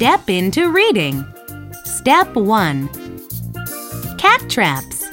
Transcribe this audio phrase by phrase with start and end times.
[0.00, 1.22] step into reading.
[1.84, 2.88] Step 1
[4.16, 5.04] Cat Traps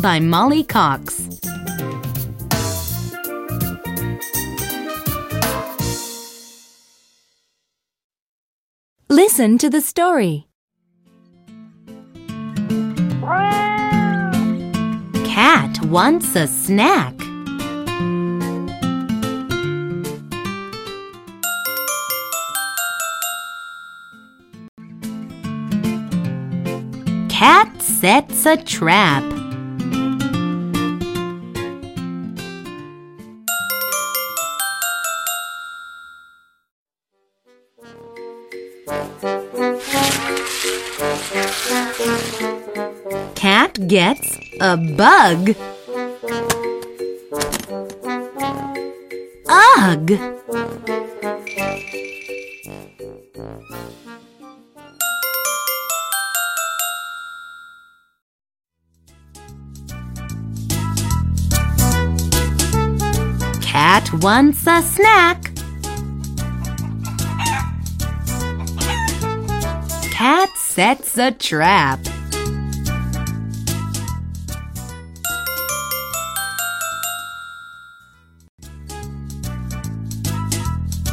[0.00, 1.28] by Molly Coxe.
[9.10, 10.46] Listen to the story.
[15.26, 17.25] Cat wants a snack.
[27.38, 29.22] Cat sets a trap.
[43.34, 45.54] Cat gets a bug.
[49.46, 50.35] Ugh!
[63.78, 65.54] Cat wants a snack.
[70.10, 72.00] Cat sets a trap.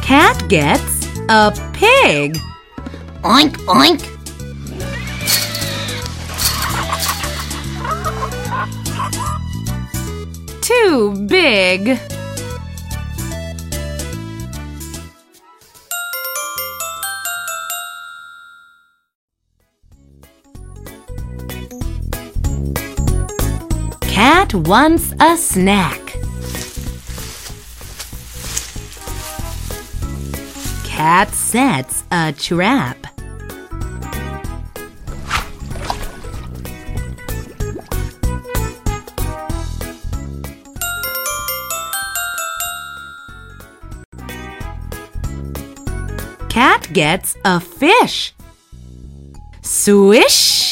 [0.00, 2.38] Cat gets a pig.
[3.20, 4.00] Oink, oink.
[10.62, 12.00] Too big.
[24.26, 26.00] Cat wants a snack.
[30.86, 33.06] Cat sets a trap.
[46.48, 48.32] Cat gets a fish.
[49.60, 50.63] Swish!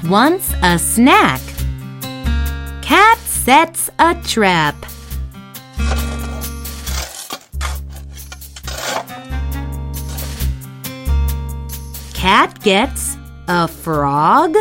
[0.00, 1.40] Cat wants a snack.
[2.80, 4.74] Cat sets a trap.
[12.14, 13.16] Cat gets
[13.46, 14.56] a frog.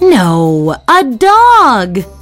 [0.00, 2.19] No, a dog.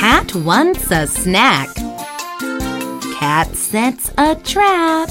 [0.00, 1.74] Cat wants a snack.
[3.18, 5.08] Cat sets a trap.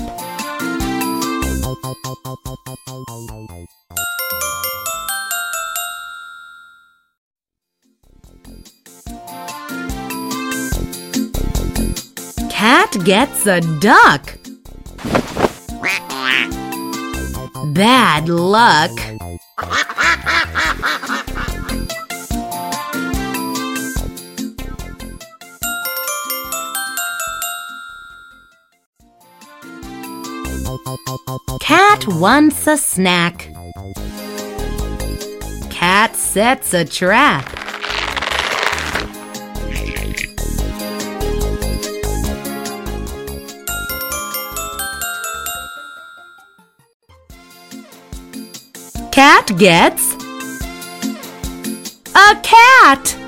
[12.50, 14.38] Cat gets a duck.
[17.74, 19.17] Bad luck.
[31.60, 33.50] Cat wants a snack.
[35.70, 37.46] Cat sets a trap.
[49.12, 50.16] Cat gets
[52.16, 53.27] a cat.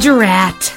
[0.00, 0.74] Drat.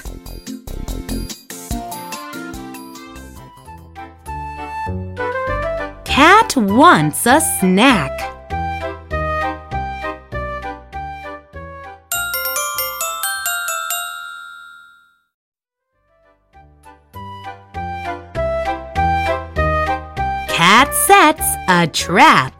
[6.05, 8.17] Cat wants a snack.
[20.47, 22.57] Cat sets a trap.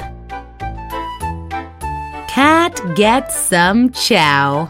[2.28, 4.70] Cat gets some chow.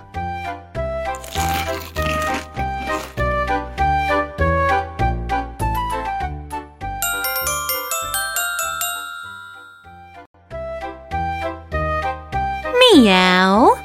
[13.02, 13.81] Meow.